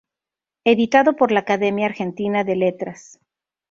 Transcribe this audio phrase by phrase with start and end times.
[0.63, 3.19] Editado por la Academia Argentina de Letras.